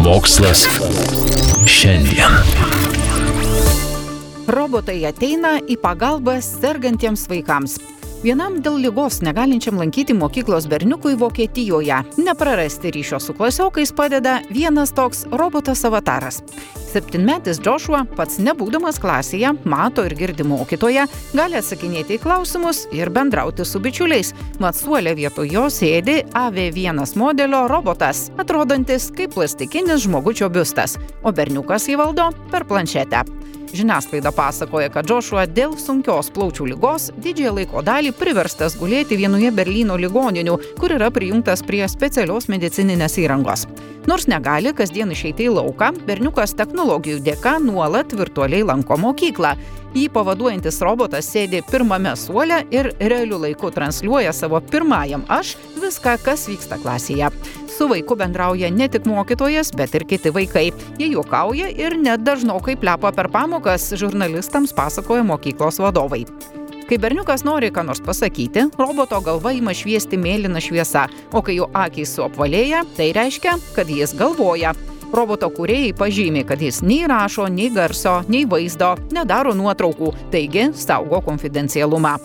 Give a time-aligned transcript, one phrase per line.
[0.00, 0.62] Mokslas
[1.68, 2.36] šiandien.
[4.48, 7.74] Robotai ateina į pagalbą sergantiems vaikams.
[8.26, 15.20] Vienam dėl lygos negalinčiam lankyti mokyklos berniukui Vokietijoje neprarasti ryšio su klasiokais padeda vienas toks
[15.30, 16.40] robotas avataras.
[16.90, 21.06] Septynmetis Joshua, pats nebūdamas klasėje, mato ir girdi mokytoją,
[21.38, 24.32] gali atsakinėti į klausimus ir bendrauti su bičiuliais.
[24.58, 31.86] Mat suolė vietoj jo sėdi AV1 modelio robotas, atrodantis kaip plastikinis žmogučio biustas, o berniukas
[31.86, 33.22] jį valdo per planšetę.
[33.76, 39.98] Žiniasklaida pasakoja, kad Joshua dėl sunkios plaučių lygos didžiąją laiko dalį priverstas gulėti vienoje Berlyno
[40.00, 43.66] ligoninių, kur yra prijungtas prie specialios medicininės įrangos.
[44.08, 49.52] Nors negali kasdien išeiti į lauką, berniukas technologijų dėka nuolat virtualiai lanko mokyklą.
[49.96, 56.48] Jį pavaduojantis robotas sėdi pirmame suole ir realiu laiku transliuoja savo pirmajam aš viską, kas
[56.48, 57.32] vyksta klasėje.
[57.76, 60.70] Su vaiku bendrauja ne tik mokytojas, bet ir kiti vaikai.
[60.96, 66.22] Jie juokauja ir net dažnokai plepa per pamokas, žurnalistams pasakoja mokyklos vadovai.
[66.88, 71.04] Kai berniukas nori ką nors pasakyti, roboto galva ima šviesti mėlyną šviesą,
[71.36, 74.72] o kai jo akys suapvalėja, tai reiškia, kad jis galvoja.
[75.12, 81.20] Roboto kūrėjai pažymė, kad jis nei rašo, nei garso, nei vaizdo, nedaro nuotraukų, taigi saugo
[81.28, 82.16] konfidencialumą.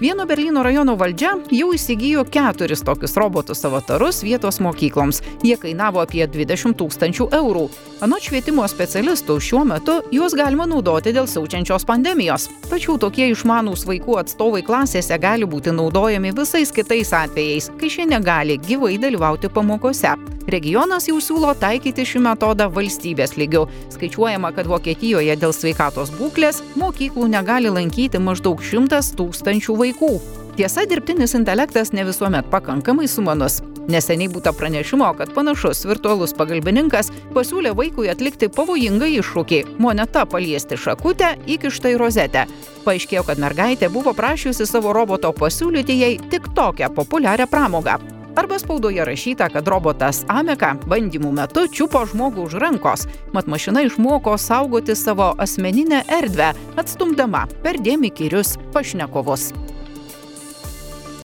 [0.00, 5.22] Vieno Berlyno rajono valdžia jau įsigijo keturis tokius robotus avatarus vietos mokykloms.
[5.40, 7.64] Jie kainavo apie 20 tūkstančių eurų.
[8.04, 12.50] Anot švietimo specialistų, šiuo metu juos galima naudoti dėl siaučiančios pandemijos.
[12.68, 18.60] Tačiau tokie išmanūs vaikų atstovai klasėse gali būti naudojami visais kitais atvejais, kai šie negali
[18.68, 20.12] gyvai dalyvauti pamokose.
[20.46, 23.64] Regionas jau siūlo taikyti šį metodą valstybės lygiu.
[23.90, 30.12] Skaičiuojama, kad Vokietijoje dėl sveikatos būklės mokyklų negali lankyti maždaug šimtas tūkstančių vaikų.
[30.56, 33.58] Tiesa, dirbtinis intelektas ne visuomet pakankamai sumanus.
[33.90, 41.36] Neseniai būta pranešimo, kad panašus virtualus pagalbininkas pasiūlė vaikui atlikti pavojingą iššūkį- moneta paliesti šakutę
[41.46, 42.46] įkištą į rozetę.
[42.84, 48.15] Paaiškėjo, kad mergaitė buvo prašiusi savo roboto pasiūlyti jai tik tokią populiarią pramogą.
[48.36, 54.34] Arba spaudoje rašyta, kad robotas Ameka bandymų metu čiupo žmogų už rankos, mat mašina išmoko
[54.36, 59.54] saugoti savo asmeninę erdvę, atstumdama per dėmikirius pašnekovus.